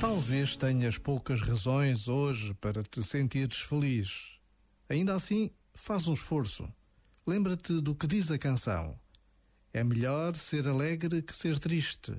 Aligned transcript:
Talvez 0.00 0.56
tenhas 0.56 0.96
poucas 0.96 1.42
razões 1.42 2.08
hoje 2.08 2.54
para 2.54 2.82
te 2.82 3.02
sentires 3.02 3.58
feliz. 3.58 4.38
Ainda 4.88 5.14
assim, 5.14 5.50
faz 5.74 6.08
um 6.08 6.14
esforço. 6.14 6.66
Lembra-te 7.26 7.82
do 7.82 7.94
que 7.94 8.06
diz 8.06 8.30
a 8.30 8.38
canção. 8.38 8.98
É 9.74 9.84
melhor 9.84 10.34
ser 10.36 10.66
alegre 10.66 11.20
que 11.20 11.36
ser 11.36 11.58
triste. 11.58 12.16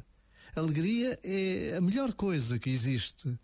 Alegria 0.56 1.20
é 1.24 1.76
a 1.76 1.82
melhor 1.82 2.14
coisa 2.14 2.60
que 2.60 2.70
existe. 2.70 3.36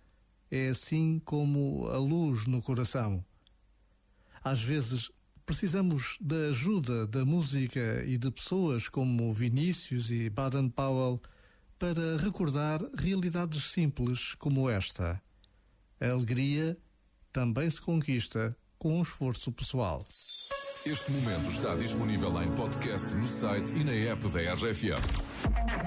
É 0.51 0.69
assim 0.69 1.19
como 1.25 1.87
a 1.87 1.97
luz 1.97 2.45
no 2.45 2.61
coração. 2.61 3.25
Às 4.43 4.61
vezes, 4.61 5.09
precisamos 5.47 6.15
da 6.21 6.49
ajuda 6.49 7.07
da 7.07 7.25
música 7.25 8.03
e 8.05 8.19
de 8.19 8.29
pessoas 8.29 8.87
como 8.87 9.33
Vinícius 9.33 10.11
e 10.11 10.29
Baden 10.29 10.69
Powell 10.69 11.19
para 11.79 12.17
recordar 12.17 12.81
realidades 12.95 13.71
simples 13.71 14.33
como 14.35 14.69
esta. 14.69 15.21
A 15.99 16.09
alegria 16.09 16.77
também 17.31 17.69
se 17.69 17.81
conquista 17.81 18.55
com 18.77 18.99
um 18.99 19.01
esforço 19.01 19.51
pessoal. 19.51 20.03
Este 20.85 21.11
momento 21.11 21.51
está 21.51 21.75
disponível 21.75 22.41
em 22.41 22.55
podcast 22.55 23.13
no 23.15 23.27
site 23.27 23.73
e 23.75 23.83
na 23.83 23.91
app 23.91 24.27
da 24.29 24.53
RFM. 24.53 25.86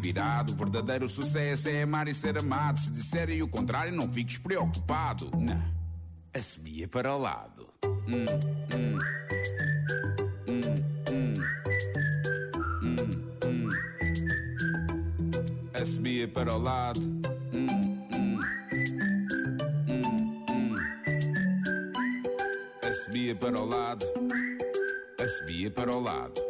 virado. 0.00 0.52
O 0.52 0.56
verdadeiro 0.56 1.08
sucesso 1.08 1.68
é 1.68 1.82
amar 1.82 2.08
e 2.08 2.14
ser 2.14 2.38
amado. 2.38 2.80
Se 2.80 2.90
disserem 2.90 3.42
o 3.42 3.48
contrário, 3.48 3.92
não 3.92 4.10
fiques 4.10 4.38
preocupado. 4.38 5.30
Não, 5.36 5.62
assobia 6.34 6.88
para 6.88 7.14
o 7.14 7.18
lado. 7.18 7.68
Hum, 7.84 8.24
hum. 8.74 8.98
Hum, 10.48 10.60
hum. 11.12 11.34
Hum. 13.46 13.68
Assobia 15.74 16.28
para 16.28 16.54
o 16.54 16.58
lado. 16.58 17.00
Hum. 17.52 18.40
Assobia 22.82 23.34
para 23.36 23.60
o 23.60 23.64
lado. 23.64 24.06
Assobia 25.22 25.70
para 25.70 25.94
o 25.94 26.00
lado. 26.00 26.49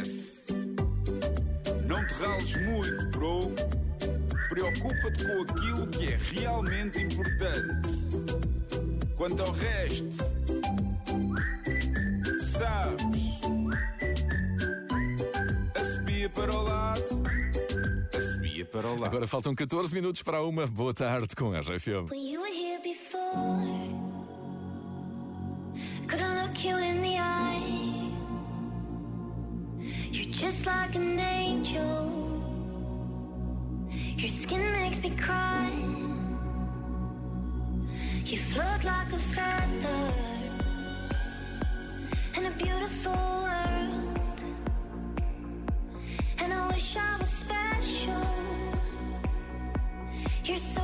Rales 2.19 2.55
muito, 2.57 3.05
bro. 3.07 3.51
Preocupa-te 4.49 5.25
com 5.25 5.41
aquilo 5.43 5.87
que 5.87 6.07
é 6.11 6.17
realmente 6.33 6.99
importante. 7.01 7.89
Quanto 9.15 9.41
ao 9.41 9.51
resto, 9.51 10.17
sabes? 12.39 13.41
A 15.75 15.83
subia 15.83 16.29
para 16.29 16.51
o 16.53 16.63
lado. 16.63 17.23
A 18.17 18.21
subia 18.21 18.65
para 18.65 18.87
o 18.87 18.91
lado. 18.91 19.05
Agora 19.05 19.27
faltam 19.27 19.55
14 19.55 19.93
minutos 19.93 20.21
para 20.21 20.43
uma 20.43 20.67
boa 20.67 20.93
tarde 20.93 21.35
com 21.35 21.53
a 21.53 21.59
RFM. 21.61 22.09
When 22.09 22.31
you 22.31 22.41
were 22.41 22.51
here 22.51 22.81
before, 22.81 23.61
couldn't 26.07 26.41
look 26.41 26.67
you 26.67 26.77
in 26.77 27.01
the 27.01 27.17
eye. 27.17 28.11
You're 30.11 30.31
just 30.31 30.65
like 30.65 30.95
an 30.97 31.19
angel. 31.19 31.40
Your 34.21 34.29
skin 34.29 34.71
makes 34.73 35.01
me 35.01 35.09
cry. 35.11 35.71
You 38.25 38.37
float 38.37 38.83
like 38.83 39.13
a 39.13 39.17
feather 39.33 40.13
in 42.37 42.45
a 42.45 42.51
beautiful 42.51 43.13
world. 43.13 44.43
And 46.39 46.53
I 46.53 46.67
wish 46.67 46.97
I 46.97 47.17
was 47.19 47.29
special. 47.29 48.27
You're 50.43 50.57
so. 50.57 50.81